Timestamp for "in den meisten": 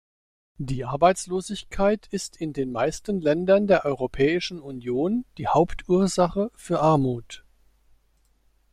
2.35-3.21